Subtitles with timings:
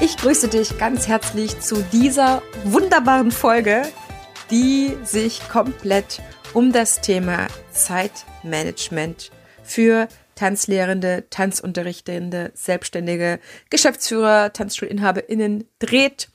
[0.00, 3.82] Ich grüße dich ganz herzlich zu dieser wunderbaren Folge,
[4.50, 6.20] die sich komplett
[6.54, 9.30] um das Thema Zeitmanagement
[9.62, 16.30] für Tanzlehrende, Tanzunterrichtende, Selbstständige, Geschäftsführer, TanzschulinhaberInnen dreht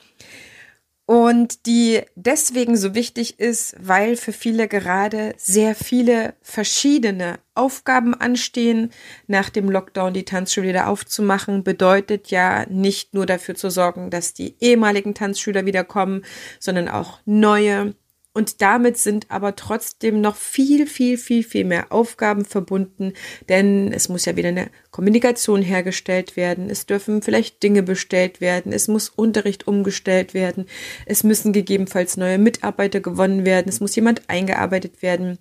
[1.05, 8.91] und die deswegen so wichtig ist, weil für viele gerade sehr viele verschiedene Aufgaben anstehen.
[9.27, 14.33] Nach dem Lockdown die Tanzschule wieder aufzumachen, bedeutet ja nicht nur dafür zu sorgen, dass
[14.33, 16.23] die ehemaligen Tanzschüler wiederkommen,
[16.59, 17.95] sondern auch neue.
[18.33, 23.13] Und damit sind aber trotzdem noch viel, viel, viel, viel mehr Aufgaben verbunden,
[23.47, 28.73] denn es muss ja wieder eine Kommunikation hergestellt werden, es dürfen vielleicht Dinge bestellt werden,
[28.73, 30.65] es muss Unterricht umgestellt werden,
[31.05, 35.37] es müssen gegebenenfalls neue Mitarbeiter gewonnen werden, es muss jemand eingearbeitet werden.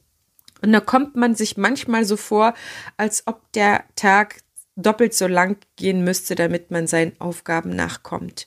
[0.60, 2.52] Und da kommt man sich manchmal so vor,
[2.98, 4.42] als ob der Tag
[4.77, 8.46] doppelt so lang gehen müsste, damit man seinen Aufgaben nachkommt.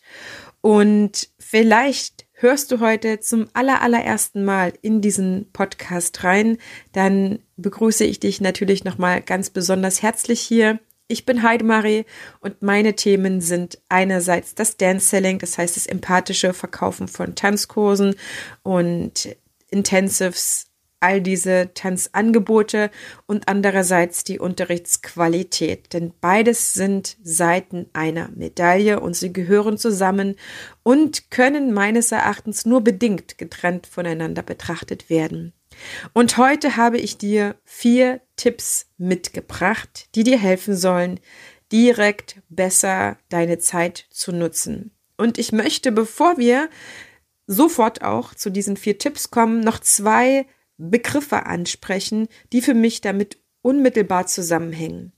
[0.61, 6.58] Und vielleicht hörst du heute zum allerallerersten Mal in diesen Podcast rein,
[6.92, 10.80] dann begrüße ich dich natürlich nochmal ganz besonders herzlich hier.
[11.08, 12.05] Ich bin Heidemarie
[12.42, 18.16] und meine Themen sind einerseits das Dance Selling, das heißt das empathische Verkaufen von Tanzkursen
[18.64, 19.36] und
[19.70, 20.67] Intensives
[20.99, 22.89] all diese Tanzangebote
[23.25, 25.93] und andererseits die Unterrichtsqualität.
[25.93, 30.36] Denn beides sind Seiten einer Medaille und sie gehören zusammen
[30.83, 35.53] und können meines Erachtens nur bedingt getrennt voneinander betrachtet werden.
[36.14, 41.20] Und heute habe ich dir vier Tipps mitgebracht, die dir helfen sollen,
[41.71, 44.91] direkt besser deine Zeit zu nutzen.
[45.17, 46.70] Und ich möchte, bevor wir
[47.47, 50.45] sofort auch zu diesen vier Tipps kommen, noch zwei
[50.77, 55.13] Begriffe ansprechen, die für mich damit unmittelbar zusammenhängen.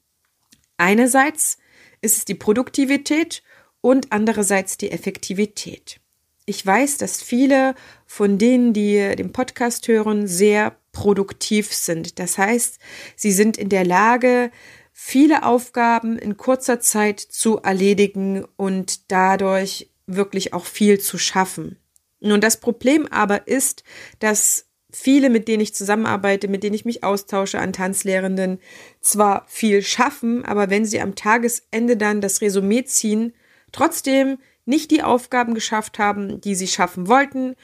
[0.78, 1.58] Einerseits
[2.02, 3.44] ist es die Produktivität
[3.82, 6.00] und andererseits die Effektivität.
[6.46, 7.76] Ich weiß, dass viele
[8.06, 12.20] von denen, die den Podcast hören, sehr produktiv sind.
[12.20, 12.80] Das heißt,
[13.16, 14.52] sie sind in der Lage,
[14.94, 21.78] viele Aufgaben in kurzer Zeit zu erledigen und dadurch wirklich auch viel zu schaffen.
[22.20, 23.84] Nun, das Problem aber ist,
[24.20, 28.60] dass viele, mit denen ich zusammenarbeite, mit denen ich mich austausche an Tanzlehrenden,
[29.02, 33.34] zwar viel schaffen, aber wenn sie am Tagesende dann das Resümee ziehen,
[33.72, 37.56] trotzdem nicht die Aufgaben geschafft haben, die sie schaffen wollten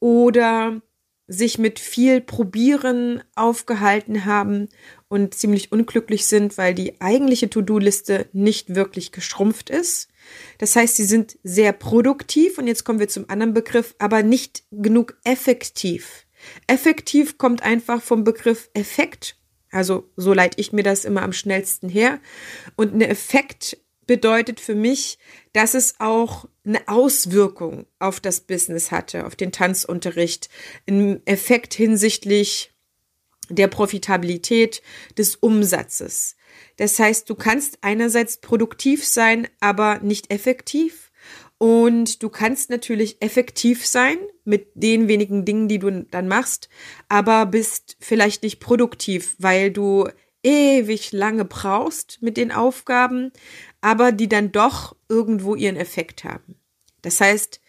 [0.00, 0.80] oder
[1.28, 4.68] sich mit viel Probieren aufgehalten haben
[5.08, 10.08] und ziemlich unglücklich sind, weil die eigentliche To-Do-Liste nicht wirklich geschrumpft ist.
[10.58, 14.64] Das heißt, sie sind sehr produktiv und jetzt kommen wir zum anderen Begriff, aber nicht
[14.70, 16.21] genug effektiv.
[16.66, 19.36] Effektiv kommt einfach vom Begriff Effekt.
[19.70, 22.20] Also so leite ich mir das immer am schnellsten her.
[22.76, 25.18] Und ein Effekt bedeutet für mich,
[25.52, 30.48] dass es auch eine Auswirkung auf das Business hatte, auf den Tanzunterricht.
[30.86, 32.72] Ein Effekt hinsichtlich
[33.48, 34.82] der Profitabilität
[35.16, 36.36] des Umsatzes.
[36.76, 41.11] Das heißt, du kannst einerseits produktiv sein, aber nicht effektiv.
[41.62, 46.68] Und du kannst natürlich effektiv sein mit den wenigen Dingen, die du dann machst,
[47.08, 50.08] aber bist vielleicht nicht produktiv, weil du
[50.42, 53.30] ewig lange brauchst mit den Aufgaben,
[53.80, 56.56] aber die dann doch irgendwo ihren Effekt haben.
[57.00, 57.60] Das heißt,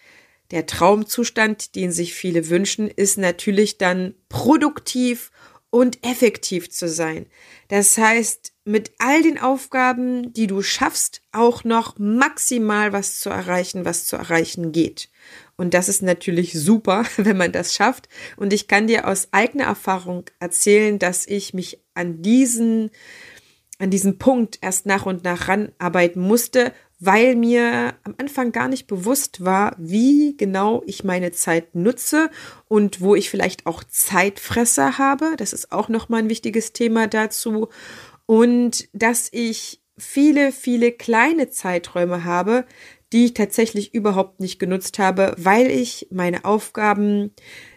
[0.50, 5.30] der Traumzustand, den sich viele wünschen, ist natürlich dann produktiv
[5.70, 7.28] und effektiv zu sein.
[7.68, 13.84] Das heißt, mit all den Aufgaben, die du schaffst, auch noch maximal was zu erreichen,
[13.84, 15.10] was zu erreichen geht.
[15.58, 18.08] Und das ist natürlich super, wenn man das schafft.
[18.38, 22.90] Und ich kann dir aus eigener Erfahrung erzählen, dass ich mich an diesen,
[23.80, 28.88] an diesen Punkt erst nach und nach ranarbeiten musste, weil mir am Anfang gar nicht
[28.88, 32.30] bewusst war, wie genau ich meine Zeit nutze
[32.70, 35.34] und wo ich vielleicht auch Zeitfresser habe.
[35.36, 37.68] Das ist auch nochmal ein wichtiges Thema dazu
[38.26, 42.66] und dass ich viele, viele kleine Zeiträume habe,
[43.14, 47.32] die ich tatsächlich überhaupt nicht genutzt habe, weil ich meine Aufgaben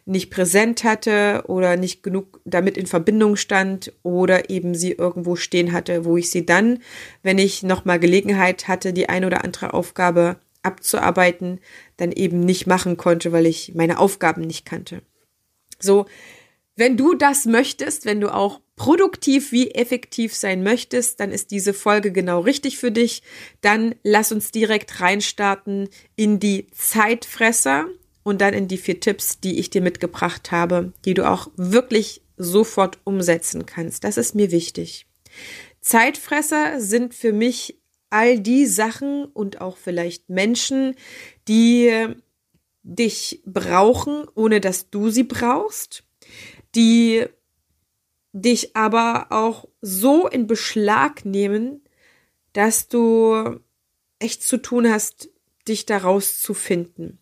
[0.06, 5.72] nicht präsent hatte oder nicht genug damit in Verbindung stand oder eben sie irgendwo stehen
[5.72, 6.78] hatte, wo ich sie dann,
[7.22, 11.60] wenn ich nochmal Gelegenheit hatte, die eine oder andere Aufgabe abzuarbeiten,
[11.98, 15.02] dann eben nicht machen konnte, weil ich meine Aufgaben nicht kannte.
[15.78, 16.06] So,
[16.76, 21.72] wenn du das möchtest, wenn du auch produktiv wie effektiv sein möchtest, dann ist diese
[21.72, 23.22] Folge genau richtig für dich.
[23.62, 27.86] Dann lass uns direkt reinstarten in die Zeitfresser
[28.22, 32.20] und dann in die vier Tipps, die ich dir mitgebracht habe, die du auch wirklich
[32.36, 34.04] sofort umsetzen kannst.
[34.04, 35.06] Das ist mir wichtig.
[35.80, 37.80] Zeitfresser sind für mich
[38.10, 40.94] all die Sachen und auch vielleicht Menschen,
[41.48, 42.08] die
[42.82, 46.05] dich brauchen, ohne dass du sie brauchst
[46.76, 47.26] die
[48.32, 51.82] dich aber auch so in Beschlag nehmen,
[52.52, 53.60] dass du
[54.18, 55.30] echt zu tun hast,
[55.66, 57.18] dich daraus zu finden.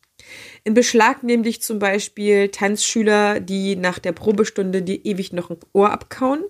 [0.65, 5.59] In Beschlag nehmen dich zum Beispiel Tanzschüler, die nach der Probestunde dir ewig noch ein
[5.73, 6.45] Ohr abkauen,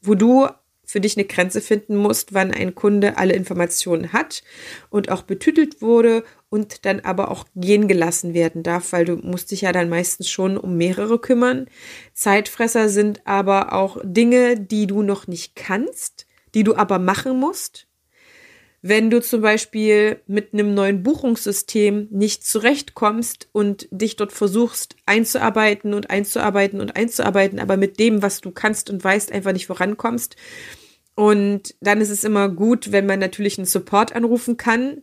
[0.00, 0.48] wo du
[0.84, 4.42] für dich eine Grenze finden musst, wann ein Kunde alle Informationen hat
[4.90, 9.50] und auch betütelt wurde und dann aber auch gehen gelassen werden darf, weil du musst
[9.50, 11.66] dich ja dann meistens schon um mehrere kümmern.
[12.12, 17.88] Zeitfresser sind aber auch Dinge, die du noch nicht kannst, die du aber machen musst.
[18.86, 25.94] Wenn du zum Beispiel mit einem neuen Buchungssystem nicht zurechtkommst und dich dort versuchst einzuarbeiten
[25.94, 30.36] und einzuarbeiten und einzuarbeiten, aber mit dem, was du kannst und weißt, einfach nicht vorankommst.
[31.14, 35.00] Und dann ist es immer gut, wenn man natürlich einen Support anrufen kann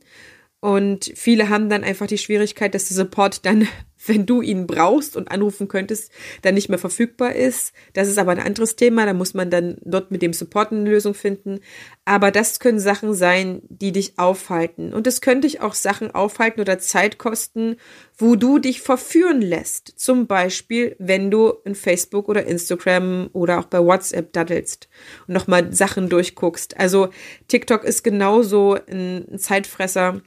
[0.61, 3.67] und viele haben dann einfach die Schwierigkeit, dass der Support dann,
[4.05, 6.11] wenn du ihn brauchst und anrufen könntest,
[6.43, 7.73] dann nicht mehr verfügbar ist.
[7.93, 9.05] Das ist aber ein anderes Thema.
[9.05, 11.59] Da muss man dann dort mit dem Support eine Lösung finden.
[12.05, 14.93] Aber das können Sachen sein, die dich aufhalten.
[14.93, 17.77] Und es könnte dich auch Sachen aufhalten oder Zeit kosten,
[18.17, 19.99] wo du dich verführen lässt.
[19.99, 24.89] Zum Beispiel, wenn du in Facebook oder Instagram oder auch bei WhatsApp daddelst
[25.27, 26.79] und nochmal Sachen durchguckst.
[26.79, 27.09] Also
[27.47, 30.21] TikTok ist genauso ein Zeitfresser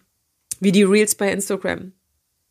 [0.61, 1.93] wie die Reels bei Instagram.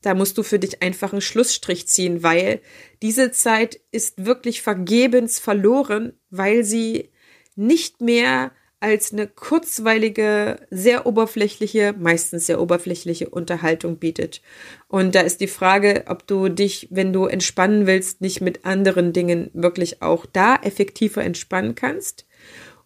[0.02, 2.62] Da musst du für dich einfach einen Schlussstrich ziehen, weil
[3.02, 7.10] diese Zeit ist wirklich vergebens verloren, weil sie
[7.56, 8.52] nicht mehr
[8.82, 14.42] als eine kurzweilige, sehr oberflächliche, meistens sehr oberflächliche Unterhaltung bietet.
[14.90, 19.14] Und da ist die Frage, ob du dich, wenn du entspannen willst, nicht mit anderen
[19.14, 22.26] Dingen wirklich auch da effektiver entspannen kannst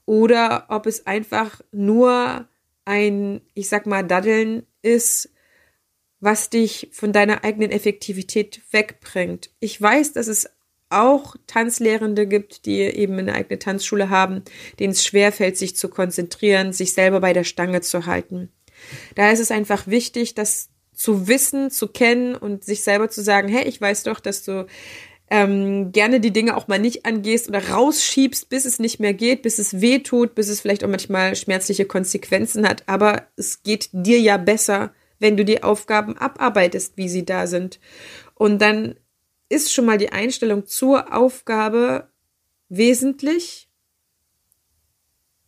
[0.06, 2.48] oder ob es einfach nur
[2.86, 5.30] ein, ich sag mal, Daddeln ist,
[6.20, 9.52] was dich von deiner eigenen Effektivität wegbringt.
[9.60, 10.50] Ich weiß, dass es
[10.90, 14.44] auch Tanzlehrende gibt, die eben eine eigene Tanzschule haben,
[14.80, 18.52] denen es schwerfällt, sich zu konzentrieren, sich selber bei der Stange zu halten.
[19.16, 23.50] Da ist es einfach wichtig, das zu wissen, zu kennen und sich selber zu sagen,
[23.50, 24.66] hey, ich weiß doch, dass du
[25.30, 29.42] ähm, gerne die Dinge auch mal nicht angehst oder rausschiebst, bis es nicht mehr geht,
[29.42, 32.84] bis es weh tut, bis es vielleicht auch manchmal schmerzliche Konsequenzen hat.
[32.88, 37.80] Aber es geht dir ja besser, wenn du die Aufgaben abarbeitest, wie sie da sind.
[38.36, 38.96] Und dann
[39.50, 42.10] ist schon mal die Einstellung zur Aufgabe
[42.70, 43.67] wesentlich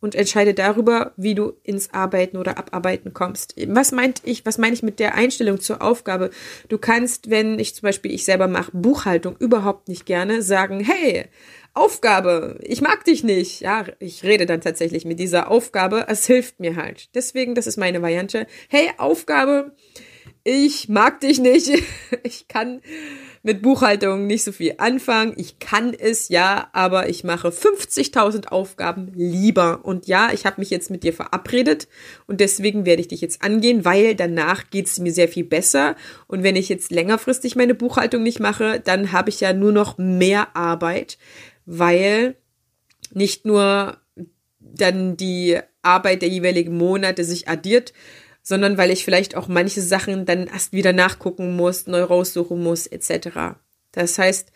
[0.00, 3.54] und entscheide darüber, wie du ins Arbeiten oder Abarbeiten kommst.
[3.68, 6.30] Was meint ich, was meine ich mit der Einstellung zur Aufgabe?
[6.68, 11.26] Du kannst, wenn ich zum Beispiel, ich selber mache Buchhaltung überhaupt nicht gerne, sagen, hey,
[11.72, 13.60] Aufgabe, ich mag dich nicht.
[13.60, 17.14] Ja, ich rede dann tatsächlich mit dieser Aufgabe, es hilft mir halt.
[17.14, 18.46] Deswegen, das ist meine Variante.
[18.68, 19.72] Hey, Aufgabe,
[20.44, 21.70] ich mag dich nicht.
[22.22, 22.82] Ich kann
[23.42, 25.32] mit Buchhaltung nicht so viel anfangen.
[25.36, 29.84] Ich kann es ja, aber ich mache 50.000 Aufgaben lieber.
[29.84, 31.88] Und ja, ich habe mich jetzt mit dir verabredet
[32.26, 35.96] und deswegen werde ich dich jetzt angehen, weil danach geht es mir sehr viel besser.
[36.26, 39.96] Und wenn ich jetzt längerfristig meine Buchhaltung nicht mache, dann habe ich ja nur noch
[39.96, 41.16] mehr Arbeit,
[41.64, 42.36] weil
[43.12, 43.96] nicht nur
[44.58, 47.92] dann die Arbeit der jeweiligen Monate sich addiert,
[48.42, 52.86] sondern weil ich vielleicht auch manche Sachen dann erst wieder nachgucken muss, neu raussuchen muss,
[52.86, 53.58] etc.
[53.92, 54.52] Das heißt,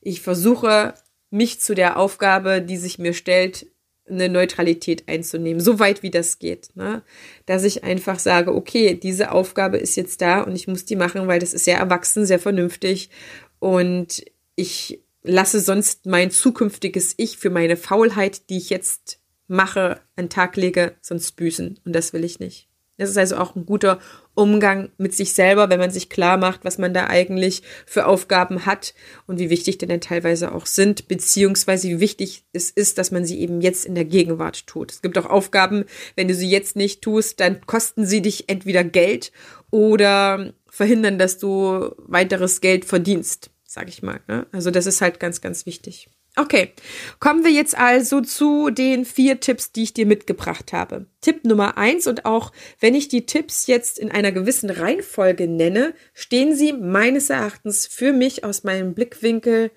[0.00, 0.94] ich versuche,
[1.30, 3.66] mich zu der Aufgabe, die sich mir stellt,
[4.08, 6.70] eine Neutralität einzunehmen, so weit wie das geht.
[6.74, 7.02] Ne?
[7.46, 11.26] Dass ich einfach sage, okay, diese Aufgabe ist jetzt da und ich muss die machen,
[11.28, 13.10] weil das ist sehr erwachsen, sehr vernünftig
[13.58, 14.24] und
[14.56, 20.30] ich lasse sonst mein zukünftiges Ich für meine Faulheit, die ich jetzt mache, an den
[20.30, 22.71] Tag lege, sonst büßen und das will ich nicht.
[23.02, 23.98] Das ist also auch ein guter
[24.34, 28.64] Umgang mit sich selber, wenn man sich klar macht, was man da eigentlich für Aufgaben
[28.64, 28.94] hat
[29.26, 33.24] und wie wichtig denn dann teilweise auch sind, beziehungsweise wie wichtig es ist, dass man
[33.24, 34.92] sie eben jetzt in der Gegenwart tut.
[34.92, 38.84] Es gibt auch Aufgaben, wenn du sie jetzt nicht tust, dann kosten sie dich entweder
[38.84, 39.32] Geld
[39.72, 44.20] oder verhindern, dass du weiteres Geld verdienst, sag ich mal.
[44.28, 44.46] Ne?
[44.52, 46.08] Also das ist halt ganz, ganz wichtig.
[46.34, 46.72] Okay,
[47.20, 51.04] kommen wir jetzt also zu den vier Tipps, die ich dir mitgebracht habe.
[51.20, 55.92] Tipp Nummer eins und auch wenn ich die Tipps jetzt in einer gewissen Reihenfolge nenne,
[56.14, 59.72] stehen sie meines Erachtens für mich aus meinem Blickwinkel,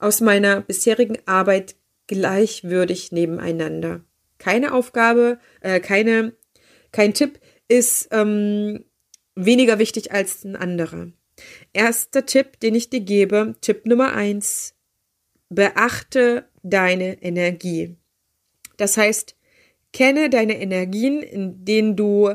[0.00, 1.76] aus meiner bisherigen Arbeit
[2.08, 4.00] gleichwürdig nebeneinander.
[4.38, 6.32] Keine Aufgabe, äh, keine,
[6.90, 7.38] kein Tipp
[7.68, 8.84] ist ähm,
[9.36, 11.12] weniger wichtig als ein anderer.
[11.72, 14.74] Erster Tipp, den ich dir gebe, Tipp Nummer eins
[15.50, 17.96] beachte deine Energie.
[18.76, 19.36] Das heißt,
[19.92, 22.34] kenne deine Energien, in denen du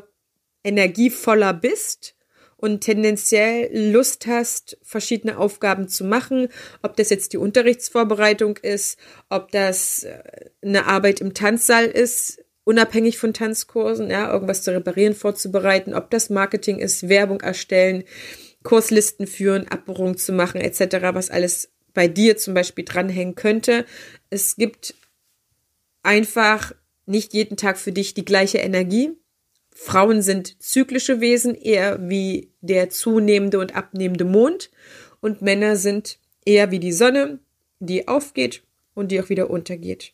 [0.63, 2.15] energievoller bist
[2.57, 6.49] und tendenziell Lust hast, verschiedene Aufgaben zu machen,
[6.81, 13.17] ob das jetzt die Unterrichtsvorbereitung ist, ob das äh, eine Arbeit im Tanzsaal ist, unabhängig
[13.17, 18.03] von Tanzkursen, ja, irgendwas zu reparieren, vorzubereiten, ob das Marketing ist, Werbung erstellen,
[18.63, 23.85] Kurslisten führen, Abbuchungen zu machen, etc., was alles bei dir zum Beispiel dranhängen könnte.
[24.29, 24.93] Es gibt
[26.03, 26.73] einfach
[27.07, 29.11] nicht jeden Tag für dich die gleiche Energie.
[29.73, 34.69] Frauen sind zyklische Wesen, eher wie der zunehmende und abnehmende Mond.
[35.19, 37.39] Und Männer sind eher wie die Sonne,
[37.79, 40.13] die aufgeht und die auch wieder untergeht.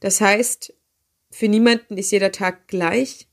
[0.00, 0.72] Das heißt,
[1.30, 3.28] für niemanden ist jeder Tag gleich.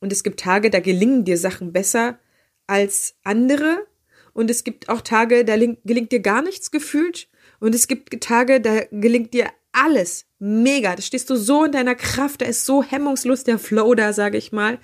[0.00, 2.18] Und es gibt Tage, da gelingen dir Sachen besser
[2.66, 3.86] als andere.
[4.32, 7.28] Und es gibt auch Tage, da gelingt dir gar nichts gefühlt.
[7.60, 10.96] Und es gibt Tage, da gelingt dir alles mega.
[10.96, 14.38] Da stehst du so in deiner Kraft, da ist so hemmungslos der Flow da, sage
[14.38, 14.78] ich mal.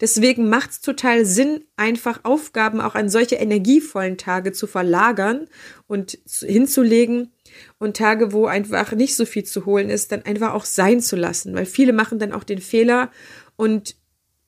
[0.00, 5.48] Deswegen macht es total Sinn, einfach Aufgaben auch an solche energievollen Tage zu verlagern
[5.86, 7.32] und hinzulegen
[7.78, 11.16] und Tage, wo einfach nicht so viel zu holen ist, dann einfach auch sein zu
[11.16, 13.10] lassen, weil viele machen dann auch den Fehler
[13.56, 13.96] und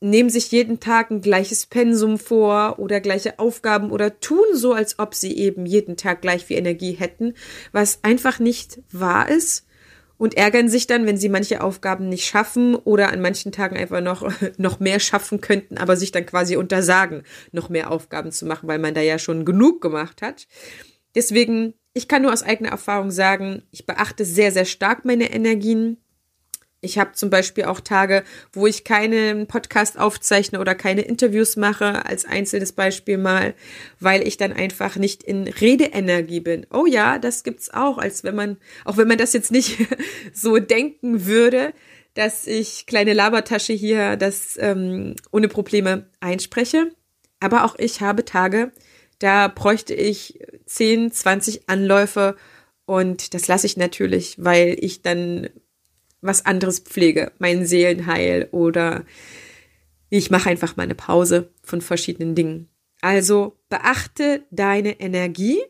[0.01, 4.99] nehmen sich jeden Tag ein gleiches Pensum vor oder gleiche Aufgaben oder tun so, als
[4.99, 7.35] ob sie eben jeden Tag gleich viel Energie hätten,
[7.73, 9.67] was einfach nicht wahr ist
[10.19, 14.01] und ärgern sich dann, wenn sie manche Aufgaben nicht schaffen oder an manchen Tagen einfach
[14.01, 18.69] noch, noch mehr schaffen könnten, aber sich dann quasi untersagen, noch mehr Aufgaben zu machen,
[18.69, 20.47] weil man da ja schon genug gemacht hat.
[21.15, 25.97] Deswegen, ich kann nur aus eigener Erfahrung sagen, ich beachte sehr, sehr stark meine Energien
[26.81, 32.07] ich habe zum Beispiel auch Tage, wo ich keinen Podcast aufzeichne oder keine Interviews mache,
[32.07, 33.55] als einzelnes Beispiel mal,
[33.99, 36.67] weil ich dann einfach nicht in Redeenergie bin.
[36.73, 39.79] Oh ja, das gibt's auch, als wenn man, auch wenn man das jetzt nicht
[40.33, 41.73] so denken würde,
[42.15, 46.93] dass ich kleine Labertasche hier das ähm, ohne Probleme einspreche.
[47.41, 48.73] Aber auch ich habe Tage,
[49.19, 52.37] da bräuchte ich 10, 20 Anläufe
[52.87, 55.49] und das lasse ich natürlich, weil ich dann
[56.21, 59.05] was anderes pflege, mein Seelenheil oder
[60.11, 62.69] ich mache einfach mal eine Pause von verschiedenen Dingen.
[63.01, 65.61] Also beachte deine Energie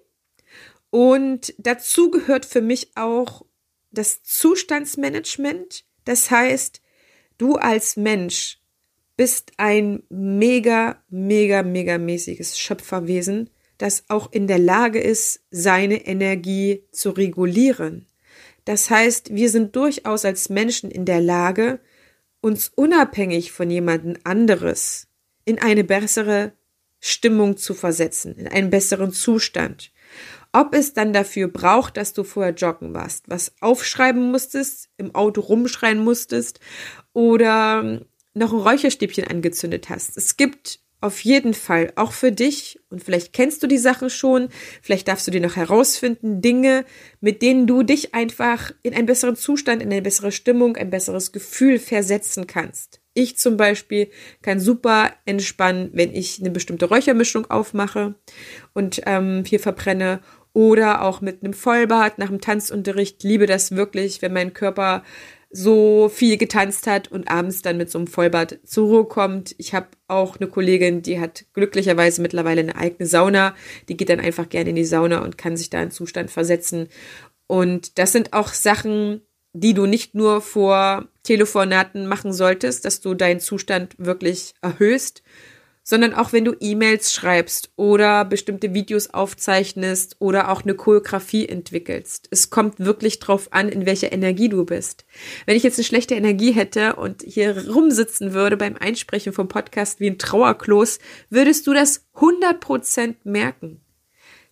[0.91, 3.45] und dazu gehört für mich auch
[3.91, 5.85] das Zustandsmanagement.
[6.05, 6.81] Das heißt,
[7.37, 8.61] du als Mensch
[9.17, 16.85] bist ein mega, mega, mega mäßiges Schöpferwesen, das auch in der Lage ist, seine Energie
[16.93, 18.07] zu regulieren.
[18.69, 21.81] Das heißt, wir sind durchaus als Menschen in der Lage,
[22.43, 25.09] uns unabhängig von jemandem anderes
[25.47, 26.53] in eine bessere
[27.01, 29.91] Stimmung zu versetzen, in einen besseren Zustand.
[30.53, 35.41] Ob es dann dafür braucht, dass du vorher joggen warst, was aufschreiben musstest, im Auto
[35.41, 36.61] rumschreien musstest
[37.15, 38.03] oder
[38.35, 40.19] noch ein Räucherstäbchen angezündet hast.
[40.19, 44.49] Es gibt auf jeden Fall, auch für dich, und vielleicht kennst du die Sache schon,
[44.83, 46.85] vielleicht darfst du dir noch herausfinden, Dinge,
[47.21, 51.31] mit denen du dich einfach in einen besseren Zustand, in eine bessere Stimmung, ein besseres
[51.31, 53.01] Gefühl versetzen kannst.
[53.15, 54.11] Ich zum Beispiel
[54.43, 58.15] kann super entspannen, wenn ich eine bestimmte Räuchermischung aufmache
[58.75, 60.21] und ähm, hier verbrenne
[60.53, 63.23] oder auch mit einem Vollbad nach dem Tanzunterricht.
[63.23, 65.05] Liebe das wirklich, wenn mein Körper
[65.51, 69.55] so viel getanzt hat und abends dann mit so einem Vollbad zur Ruhe kommt.
[69.59, 73.55] Ich habe auch eine Kollegin, die hat glücklicherweise mittlerweile eine eigene Sauna.
[73.89, 76.89] Die geht dann einfach gerne in die Sauna und kann sich da in Zustand versetzen.
[77.47, 79.23] Und das sind auch Sachen,
[79.55, 85.23] die du nicht nur vor Telefonaten machen solltest, dass du deinen Zustand wirklich erhöhst,
[85.89, 92.29] sondern auch wenn du E-Mails schreibst oder bestimmte Videos aufzeichnest oder auch eine Choreografie entwickelst.
[92.31, 95.07] Es kommt wirklich drauf an, in welcher Energie du bist.
[95.47, 99.99] Wenn ich jetzt eine schlechte Energie hätte und hier rumsitzen würde beim Einsprechen vom Podcast
[99.99, 100.99] wie ein Trauerklos,
[101.31, 103.81] würdest du das 100% merken.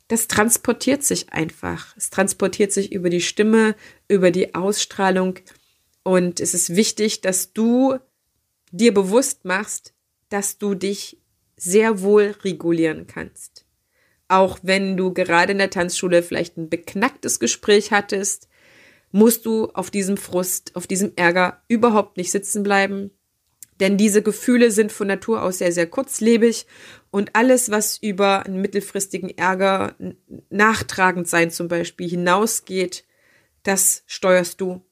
[0.08, 1.94] Das transportiert sich einfach.
[1.98, 3.74] Es transportiert sich über die Stimme,
[4.08, 5.38] über die Ausstrahlung.
[6.02, 7.98] Und es ist wichtig, dass du
[8.70, 9.92] dir bewusst machst,
[10.30, 11.18] dass du dich
[11.56, 13.64] sehr wohl regulieren kannst.
[14.28, 18.48] Auch wenn du gerade in der Tanzschule vielleicht ein beknacktes Gespräch hattest,
[19.12, 23.10] musst du auf diesem Frust, auf diesem Ärger überhaupt nicht sitzen bleiben.
[23.80, 26.66] Denn diese Gefühle sind von Natur aus sehr, sehr kurzlebig
[27.10, 29.94] und alles, was über einen mittelfristigen Ärger
[30.50, 33.04] nachtragend sein zum Beispiel hinausgeht,
[33.62, 34.82] das steuerst du.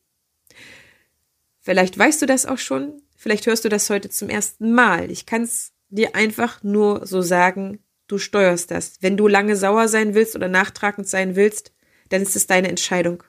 [1.61, 5.11] Vielleicht weißt du das auch schon, vielleicht hörst du das heute zum ersten Mal.
[5.11, 8.99] Ich kann es dir einfach nur so sagen, du steuerst das.
[9.01, 11.73] Wenn du lange sauer sein willst oder nachtragend sein willst,
[12.09, 13.23] dann ist es deine Entscheidung.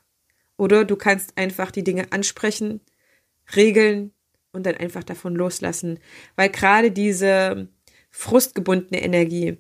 [0.58, 2.82] Oder du kannst einfach die Dinge ansprechen,
[3.56, 4.14] regeln
[4.52, 6.00] und dann einfach davon loslassen.
[6.36, 7.68] Weil gerade diese
[8.10, 9.58] frustgebundene Energie,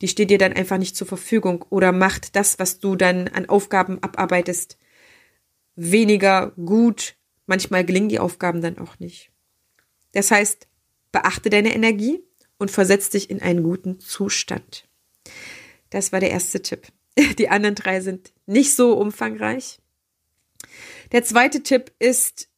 [0.00, 3.48] die steht dir dann einfach nicht zur Verfügung oder macht das, was du dann an
[3.48, 4.78] Aufgaben abarbeitest,
[5.74, 7.16] weniger gut.
[7.46, 9.30] Manchmal gelingen die Aufgaben dann auch nicht.
[10.12, 10.68] Das heißt,
[11.12, 12.22] beachte deine Energie,
[12.58, 14.88] und versetzt dich in einen guten Zustand.
[15.90, 16.88] Das war der erste Tipp.
[17.38, 19.80] Die anderen drei sind nicht so umfangreich.
[21.12, 22.48] Der zweite Tipp ist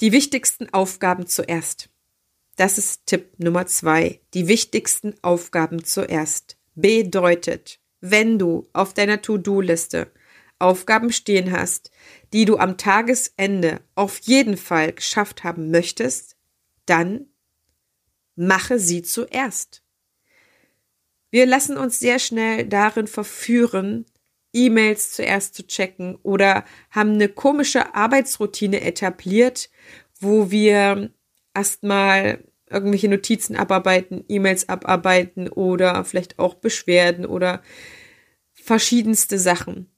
[0.00, 1.90] die wichtigsten Aufgaben zuerst.
[2.56, 4.20] Das ist Tipp Nummer zwei.
[4.34, 6.56] Die wichtigsten Aufgaben zuerst.
[6.74, 10.10] Bedeutet, wenn du auf deiner To-Do-Liste
[10.58, 11.90] Aufgaben stehen hast,
[12.32, 16.36] die du am Tagesende auf jeden Fall geschafft haben möchtest,
[16.84, 17.29] dann
[18.40, 19.82] mache sie zuerst.
[21.30, 24.06] Wir lassen uns sehr schnell darin verführen,
[24.52, 29.70] E-Mails zuerst zu checken oder haben eine komische Arbeitsroutine etabliert,
[30.18, 31.12] wo wir
[31.54, 37.62] erstmal irgendwelche Notizen abarbeiten, E-Mails abarbeiten oder vielleicht auch Beschwerden oder
[38.54, 39.90] verschiedenste Sachen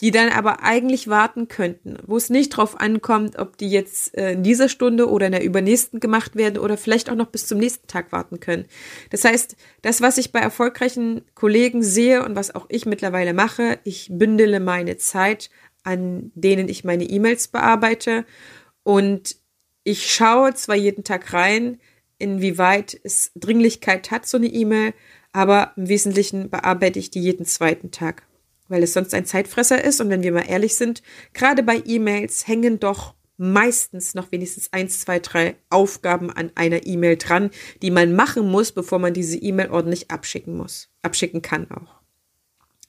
[0.00, 4.32] die dann aber eigentlich warten könnten, wo es nicht drauf ankommt, ob die jetzt äh,
[4.32, 7.58] in dieser Stunde oder in der übernächsten gemacht werden oder vielleicht auch noch bis zum
[7.58, 8.64] nächsten Tag warten können.
[9.10, 13.78] Das heißt, das, was ich bei erfolgreichen Kollegen sehe und was auch ich mittlerweile mache,
[13.84, 15.48] ich bündele meine Zeit,
[15.84, 18.24] an denen ich meine E-Mails bearbeite
[18.82, 19.36] und
[19.84, 21.78] ich schaue zwar jeden Tag rein,
[22.18, 24.92] inwieweit es Dringlichkeit hat, so eine E-Mail,
[25.32, 28.22] aber im Wesentlichen bearbeite ich die jeden zweiten Tag
[28.68, 30.00] weil es sonst ein Zeitfresser ist.
[30.00, 35.00] Und wenn wir mal ehrlich sind, gerade bei E-Mails hängen doch meistens noch wenigstens eins,
[35.00, 37.50] zwei, drei Aufgaben an einer E-Mail dran,
[37.82, 42.00] die man machen muss, bevor man diese E-Mail ordentlich abschicken muss, abschicken kann auch.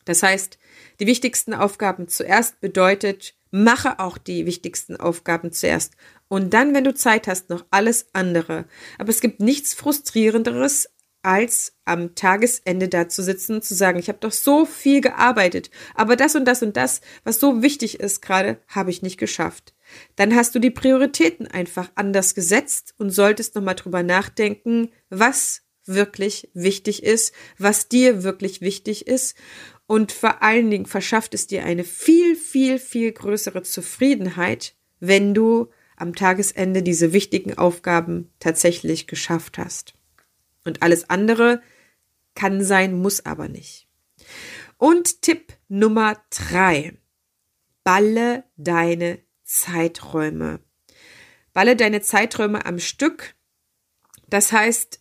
[0.05, 0.59] Das heißt,
[0.99, 5.93] die wichtigsten Aufgaben zuerst bedeutet, mache auch die wichtigsten Aufgaben zuerst.
[6.27, 8.65] Und dann, wenn du Zeit hast, noch alles andere.
[8.97, 10.89] Aber es gibt nichts frustrierenderes,
[11.25, 15.71] als am Tagesende da zu sitzen und zu sagen, ich habe doch so viel gearbeitet,
[15.95, 19.73] aber das und das und das, was so wichtig ist gerade, habe ich nicht geschafft.
[20.15, 26.49] Dann hast du die Prioritäten einfach anders gesetzt und solltest nochmal drüber nachdenken, was wirklich
[26.53, 29.35] wichtig ist, was dir wirklich wichtig ist.
[29.87, 35.69] Und vor allen Dingen verschafft es dir eine viel, viel, viel größere Zufriedenheit, wenn du
[35.97, 39.94] am Tagesende diese wichtigen Aufgaben tatsächlich geschafft hast.
[40.65, 41.61] Und alles andere
[42.33, 43.87] kann sein, muss aber nicht.
[44.77, 46.97] Und Tipp Nummer drei.
[47.83, 50.59] Balle deine Zeiträume.
[51.53, 53.35] Balle deine Zeiträume am Stück.
[54.27, 54.99] Das heißt,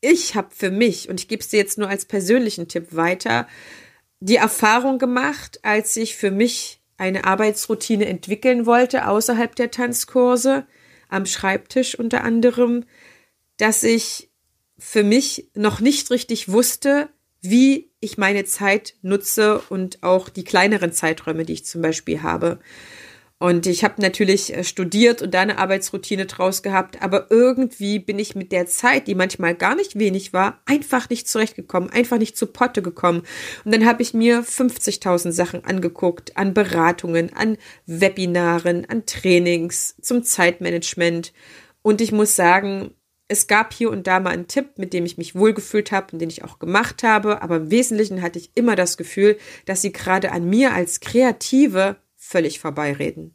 [0.00, 3.46] ich habe für mich, und ich gebe es dir jetzt nur als persönlichen Tipp weiter,
[4.20, 10.66] die Erfahrung gemacht, als ich für mich eine Arbeitsroutine entwickeln wollte, außerhalb der Tanzkurse,
[11.08, 12.84] am Schreibtisch unter anderem,
[13.56, 14.27] dass ich
[14.78, 17.08] für mich noch nicht richtig wusste,
[17.40, 22.58] wie ich meine Zeit nutze und auch die kleineren Zeiträume, die ich zum Beispiel habe.
[23.40, 28.18] Und ich habe natürlich äh, studiert und da eine Arbeitsroutine draus gehabt, aber irgendwie bin
[28.18, 32.36] ich mit der Zeit, die manchmal gar nicht wenig war, einfach nicht zurechtgekommen, einfach nicht
[32.36, 33.22] zu Potte gekommen.
[33.64, 40.24] Und dann habe ich mir 50.000 Sachen angeguckt, an Beratungen, an Webinaren, an Trainings zum
[40.24, 41.32] Zeitmanagement.
[41.82, 42.90] Und ich muss sagen,
[43.28, 46.18] es gab hier und da mal einen Tipp, mit dem ich mich wohlgefühlt habe und
[46.18, 49.36] den ich auch gemacht habe, aber im Wesentlichen hatte ich immer das Gefühl,
[49.66, 53.34] dass sie gerade an mir als Kreative völlig vorbeireden.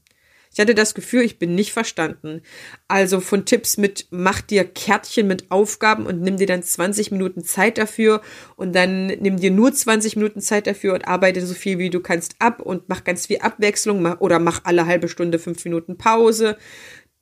[0.53, 2.41] Ich hatte das Gefühl, ich bin nicht verstanden.
[2.87, 7.43] Also von Tipps mit, mach dir Kärtchen mit Aufgaben und nimm dir dann 20 Minuten
[7.43, 8.21] Zeit dafür
[8.55, 12.01] und dann nimm dir nur 20 Minuten Zeit dafür und arbeite so viel wie du
[12.01, 16.55] kannst ab und mach ganz viel Abwechslung oder mach alle halbe Stunde fünf Minuten Pause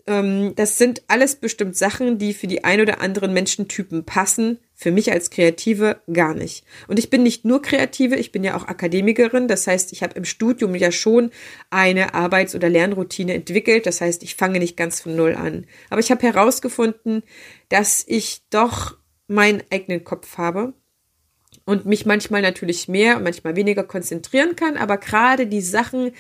[0.05, 4.59] das sind alles bestimmt Sachen, die für die ein oder anderen Menschentypen passen.
[4.73, 6.65] Für mich als Kreative gar nicht.
[6.87, 9.47] Und ich bin nicht nur Kreative, ich bin ja auch Akademikerin.
[9.47, 11.29] Das heißt, ich habe im Studium ja schon
[11.69, 13.85] eine Arbeits- oder Lernroutine entwickelt.
[13.85, 15.67] Das heißt, ich fange nicht ganz von Null an.
[15.91, 17.21] Aber ich habe herausgefunden,
[17.69, 20.73] dass ich doch meinen eigenen Kopf habe
[21.71, 26.11] und mich manchmal natürlich mehr und manchmal weniger konzentrieren kann, aber gerade die Sachen,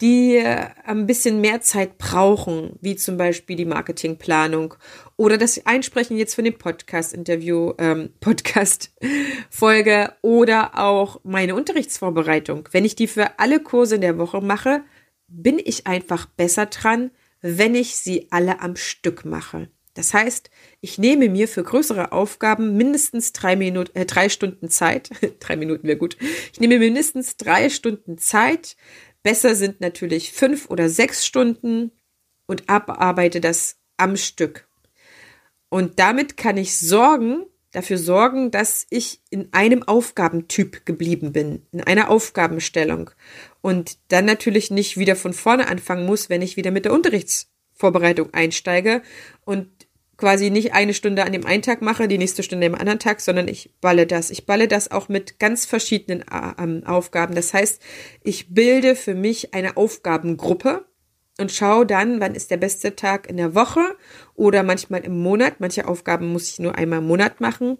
[0.00, 4.74] die äh, ein bisschen mehr Zeit brauchen, wie zum Beispiel die Marketingplanung
[5.16, 12.68] oder das Einsprechen jetzt von dem Podcast-Interview, ähm, Podcast-Folge oder auch meine Unterrichtsvorbereitung.
[12.70, 14.84] Wenn ich die für alle Kurse in der Woche mache,
[15.26, 19.68] bin ich einfach besser dran, wenn ich sie alle am Stück mache.
[19.94, 20.50] Das heißt,
[20.80, 25.10] ich nehme mir für größere Aufgaben mindestens drei, Minuten, äh, drei Stunden Zeit.
[25.40, 26.16] drei Minuten wäre gut.
[26.52, 28.76] Ich nehme mindestens drei Stunden Zeit.
[29.22, 31.90] Besser sind natürlich fünf oder sechs Stunden
[32.46, 34.68] und abarbeite das am Stück.
[35.68, 41.82] Und damit kann ich sorgen, dafür sorgen, dass ich in einem Aufgabentyp geblieben bin, in
[41.82, 43.10] einer Aufgabenstellung
[43.60, 46.92] und dann natürlich nicht wieder von vorne anfangen muss, wenn ich wieder mit der
[47.80, 49.02] Unterrichtsvorbereitung einsteige
[49.44, 49.68] und
[50.16, 53.20] quasi nicht eine Stunde an dem einen Tag mache, die nächste Stunde am anderen Tag,
[53.20, 54.30] sondern ich balle das.
[54.30, 57.34] Ich balle das auch mit ganz verschiedenen äh, Aufgaben.
[57.34, 57.80] Das heißt,
[58.22, 60.84] ich bilde für mich eine Aufgabengruppe
[61.38, 63.96] und schaue dann, wann ist der beste Tag in der Woche
[64.34, 65.54] oder manchmal im Monat.
[65.58, 67.78] Manche Aufgaben muss ich nur einmal im Monat machen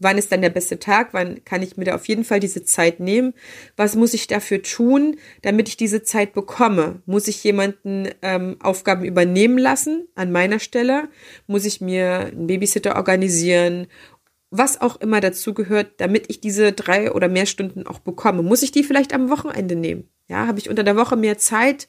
[0.00, 2.64] wann ist dann der beste Tag, wann kann ich mir da auf jeden Fall diese
[2.64, 3.34] Zeit nehmen,
[3.76, 7.02] was muss ich dafür tun, damit ich diese Zeit bekomme.
[7.06, 11.08] Muss ich jemanden ähm, Aufgaben übernehmen lassen an meiner Stelle?
[11.46, 13.86] Muss ich mir einen Babysitter organisieren?
[14.50, 18.42] Was auch immer dazu gehört, damit ich diese drei oder mehr Stunden auch bekomme.
[18.42, 20.08] Muss ich die vielleicht am Wochenende nehmen?
[20.26, 21.88] Ja, habe ich unter der Woche mehr Zeit?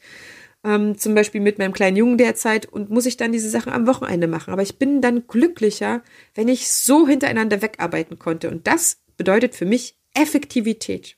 [0.63, 3.87] Ähm, zum Beispiel mit meinem kleinen Jungen derzeit und muss ich dann diese Sachen am
[3.87, 4.53] Wochenende machen.
[4.53, 6.03] Aber ich bin dann glücklicher,
[6.35, 8.49] wenn ich so hintereinander wegarbeiten konnte.
[8.49, 11.17] Und das bedeutet für mich Effektivität.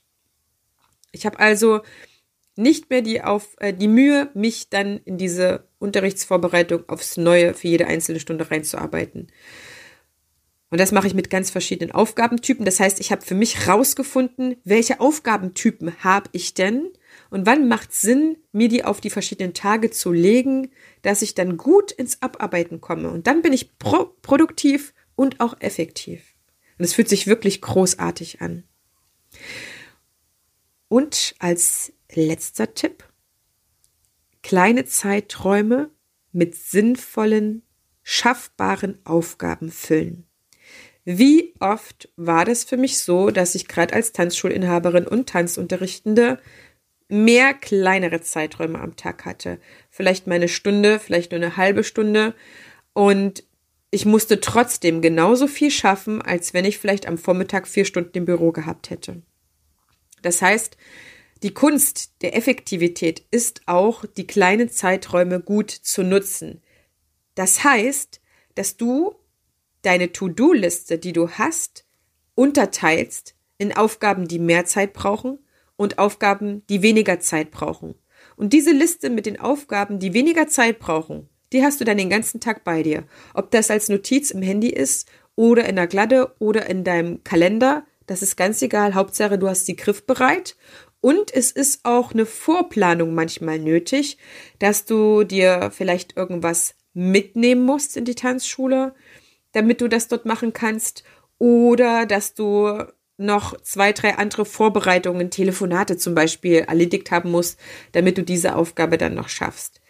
[1.12, 1.82] Ich habe also
[2.56, 7.68] nicht mehr die, auf, äh, die Mühe, mich dann in diese Unterrichtsvorbereitung aufs Neue für
[7.68, 9.28] jede einzelne Stunde reinzuarbeiten.
[10.70, 12.66] Und das mache ich mit ganz verschiedenen Aufgabentypen.
[12.66, 16.90] Das heißt, ich habe für mich rausgefunden, welche Aufgabentypen habe ich denn
[17.34, 20.70] und wann macht Sinn, mir die auf die verschiedenen Tage zu legen,
[21.02, 23.10] dass ich dann gut ins Abarbeiten komme.
[23.10, 26.36] Und dann bin ich pro produktiv und auch effektiv.
[26.78, 28.66] Und es fühlt sich wirklich großartig an.
[30.90, 33.04] Und als letzter Tipp,
[34.44, 35.90] kleine Zeiträume
[36.34, 37.64] mit sinnvollen,
[38.04, 40.28] schaffbaren Aufgaben füllen.
[41.04, 46.40] Wie oft war das für mich so, dass ich gerade als Tanzschulinhaberin und Tanzunterrichtende
[47.14, 49.60] mehr kleinere Zeiträume am Tag hatte.
[49.90, 52.34] Vielleicht mal eine Stunde, vielleicht nur eine halbe Stunde.
[52.94, 53.44] Und
[53.92, 58.26] ich musste trotzdem genauso viel schaffen, als wenn ich vielleicht am Vormittag vier Stunden im
[58.26, 59.22] Büro gehabt hätte.
[60.24, 60.78] Das heißt,
[61.44, 66.62] die Kunst der Effektivität ist auch, die kleinen Zeiträume gut zu nutzen.
[67.36, 68.22] Das heißt,
[68.56, 69.16] dass du
[69.84, 71.86] deine To-Do-Liste, die du hast,
[72.34, 75.40] unterteilst in Aufgaben, die mehr Zeit brauchen
[75.76, 77.96] und Aufgaben, die weniger Zeit brauchen.
[78.36, 82.10] Und diese Liste mit den Aufgaben, die weniger Zeit brauchen, die hast du dann den
[82.10, 83.04] ganzen Tag bei dir.
[83.34, 87.86] Ob das als Notiz im Handy ist oder in der Gladde oder in deinem Kalender,
[88.08, 88.96] das ist ganz egal.
[88.96, 90.56] Hauptsache, du hast die griffbereit.
[91.00, 94.18] Und es ist auch eine Vorplanung manchmal nötig,
[94.60, 98.96] dass du dir vielleicht irgendwas mitnehmen musst in die Tanzschule,
[99.52, 101.04] damit du das dort machen kannst.
[101.40, 102.86] Oder dass du
[103.24, 107.60] noch zwei, drei andere Vorbereitungen, Telefonate zum Beispiel erledigt haben musst,
[107.94, 109.82] damit du diese Aufgabe dann noch schaffst.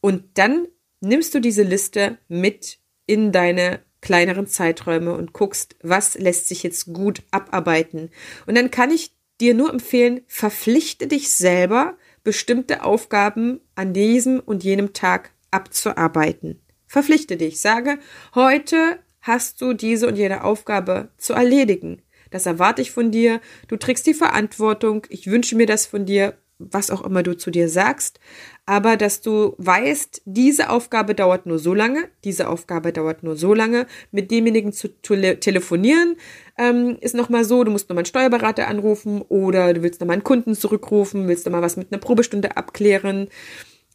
[0.00, 0.68] Und dann
[1.00, 6.92] nimmst du diese Liste mit in deine kleineren Zeiträume und guckst, was lässt sich jetzt
[6.92, 8.10] gut abarbeiten.
[8.46, 14.64] Und dann kann ich dir nur empfehlen, verpflichte dich selber, bestimmte Aufgaben an diesem und
[14.64, 16.60] jenem Tag abzuarbeiten.
[16.86, 17.98] Verpflichte dich, sage,
[18.34, 22.02] heute hast du diese und jene Aufgabe zu erledigen.
[22.32, 23.40] Das erwarte ich von dir.
[23.68, 25.06] Du trägst die Verantwortung.
[25.10, 28.20] Ich wünsche mir das von dir, was auch immer du zu dir sagst.
[28.66, 33.54] Aber dass du weißt, diese Aufgabe dauert nur so lange, diese Aufgabe dauert nur so
[33.54, 33.86] lange.
[34.10, 36.16] Mit demjenigen zu tele telefonieren
[36.58, 40.24] ähm, ist nochmal so, du musst nochmal einen Steuerberater anrufen oder du willst nochmal einen
[40.24, 43.28] Kunden zurückrufen, willst nochmal was mit einer Probestunde abklären,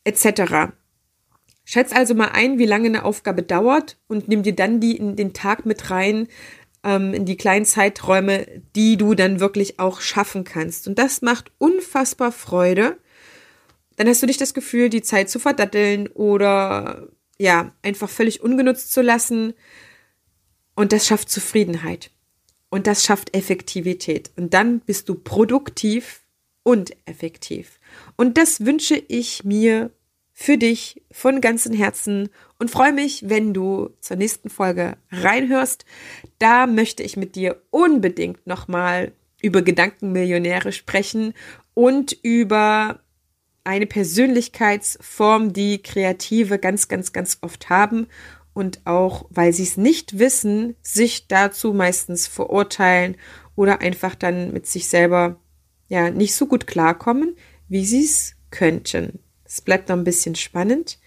[0.03, 0.73] etc.
[1.69, 5.17] Schätz also mal ein, wie lange eine Aufgabe dauert und nimm dir dann die in
[5.17, 6.27] den Tag mit rein,
[6.83, 10.87] ähm, in die kleinen Zeiträume, die du dann wirklich auch schaffen kannst.
[10.87, 12.97] Und das macht unfassbar Freude.
[13.95, 17.07] Dann hast du nicht das Gefühl, die Zeit zu verdatteln oder
[17.39, 19.53] ja, einfach völlig ungenutzt zu lassen.
[20.75, 22.11] Und das schafft Zufriedenheit.
[22.69, 24.31] Und das schafft Effektivität.
[24.35, 26.21] Und dann bist du produktiv
[26.63, 27.79] und effektiv.
[28.17, 29.91] Und das wünsche ich mir
[30.39, 35.83] für dich von ganzem Herzen und freue mich, wenn du zur nächsten Folge reinhörst.
[36.37, 41.33] Da möchte ich mit dir unbedingt nochmal über Gedankenmillionäre sprechen
[41.73, 42.99] und über
[43.63, 48.05] eine Persönlichkeitsform, die Kreative ganz, ganz, ganz oft haben
[48.53, 53.17] und auch, weil sie es nicht wissen, sich dazu meistens verurteilen
[53.55, 55.39] oder einfach dann mit sich selber
[55.87, 57.35] ja nicht so gut klarkommen,
[57.67, 59.17] wie sie es könnten.
[59.47, 60.99] Es bleibt noch ein bisschen spannend.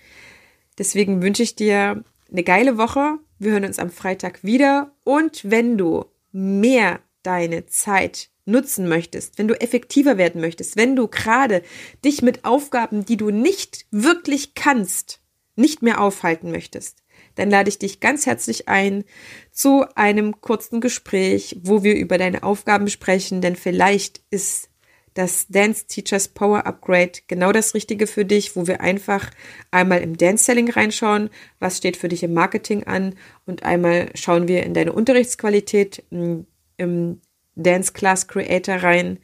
[0.79, 3.19] Deswegen wünsche ich dir eine geile Woche.
[3.39, 4.93] Wir hören uns am Freitag wieder.
[5.05, 11.07] Und wenn du mehr deine Zeit nutzen möchtest, wenn du effektiver werden möchtest, wenn du
[11.07, 11.63] gerade
[12.05, 15.21] dich mit Aufgaben, die du nicht wirklich kannst,
[15.55, 17.03] nicht mehr aufhalten möchtest,
[17.35, 19.05] dann lade ich dich ganz herzlich ein
[19.53, 24.70] zu einem kurzen Gespräch, wo wir über deine Aufgaben sprechen, denn vielleicht ist
[25.15, 29.31] das Dance Teachers Power Upgrade genau das Richtige für dich, wo wir einfach
[29.71, 33.15] einmal im Dance Selling reinschauen, was steht für dich im Marketing an
[33.47, 37.21] und einmal schauen wir in deine Unterrichtsqualität im
[37.57, 39.19] Dance Class Creator rein,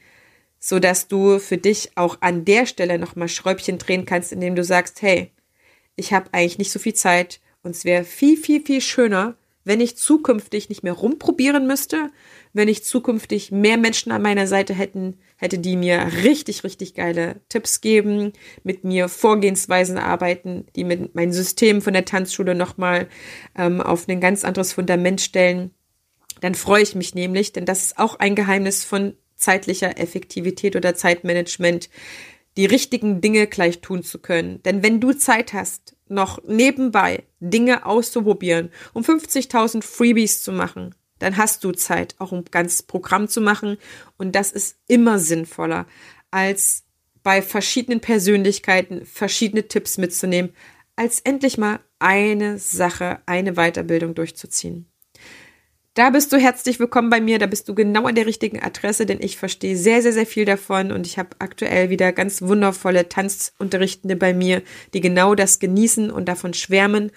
[0.59, 4.65] so dass du für dich auch an der Stelle nochmal Schräubchen drehen kannst, indem du
[4.65, 5.31] sagst, hey,
[5.95, 9.81] ich habe eigentlich nicht so viel Zeit und es wäre viel, viel, viel schöner, wenn
[9.81, 12.11] ich zukünftig nicht mehr rumprobieren müsste,
[12.53, 17.41] wenn ich zukünftig mehr Menschen an meiner Seite hätten, hätte die mir richtig, richtig geile
[17.49, 23.09] Tipps geben, mit mir Vorgehensweisen arbeiten, die mit meinem System von der Tanzschule nochmal
[23.59, 25.73] ähm, auf ein ganz anderes Fundament stellen.
[26.41, 30.95] Dann freue ich mich nämlich, denn das ist auch ein Geheimnis von zeitlicher Effektivität oder
[30.95, 31.91] Zeitmanagement,
[32.57, 34.63] die richtigen Dinge gleich tun zu können.
[34.63, 41.37] Denn wenn du Zeit hast, noch nebenbei Dinge auszuprobieren, um 50.000 Freebies zu machen, dann
[41.37, 43.79] hast du Zeit, auch um ganz Programm zu machen.
[44.17, 45.87] Und das ist immer sinnvoller,
[46.31, 46.85] als
[47.23, 50.53] bei verschiedenen Persönlichkeiten verschiedene Tipps mitzunehmen,
[50.95, 54.87] als endlich mal eine Sache, eine Weiterbildung durchzuziehen.
[55.97, 59.07] Da bist du herzlich willkommen bei mir, da bist du genau an der richtigen Adresse,
[59.07, 63.09] denn ich verstehe sehr, sehr, sehr viel davon und ich habe aktuell wieder ganz wundervolle
[63.09, 64.61] Tanzunterrichtende bei mir,
[64.93, 67.13] die genau das genießen und davon schwärmen.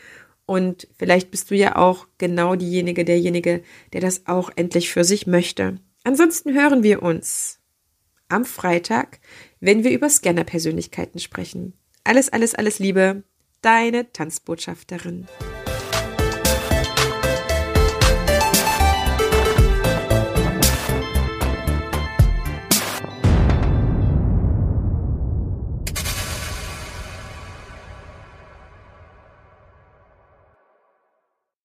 [0.45, 5.27] Und vielleicht bist du ja auch genau diejenige, derjenige, der das auch endlich für sich
[5.27, 5.75] möchte.
[6.05, 7.59] Ansonsten hören wir uns
[8.29, 9.19] am Freitag,
[9.59, 11.73] wenn wir über Scanner-Persönlichkeiten sprechen.
[12.05, 13.23] Alles, alles, alles Liebe,
[13.61, 15.27] deine Tanzbotschafterin.